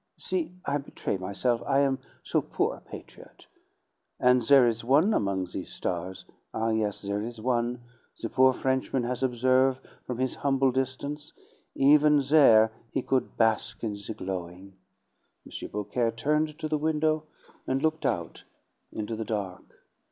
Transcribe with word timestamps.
See, 0.17 0.55
I 0.65 0.79
betray 0.79 1.17
myself, 1.17 1.61
I 1.67 1.81
am 1.81 1.99
so 2.23 2.41
poor 2.41 2.75
a 2.75 2.81
patriot. 2.81 3.45
And 4.19 4.41
there 4.41 4.65
is 4.67 4.83
one 4.83 5.13
among 5.13 5.45
these 5.45 5.71
stars 5.71 6.25
ah, 6.55 6.71
yes, 6.71 7.03
there 7.03 7.21
is 7.21 7.39
one 7.39 7.83
the 8.19 8.27
poor 8.27 8.51
Frenchman 8.51 9.03
has 9.03 9.21
observe' 9.21 9.79
from 10.07 10.17
his 10.17 10.37
humble 10.37 10.71
distance; 10.71 11.33
even 11.75 12.17
there 12.17 12.71
he 12.89 13.03
could 13.03 13.37
bask 13.37 13.83
in 13.83 13.93
the 13.93 14.15
glowing!" 14.17 14.73
M. 15.45 15.67
Beaucaire 15.69 16.09
turned 16.09 16.57
to 16.57 16.67
the 16.67 16.79
window, 16.79 17.25
and 17.67 17.83
looked 17.83 18.03
out 18.03 18.43
into 18.91 19.15
the 19.15 19.23
dark. 19.23 19.85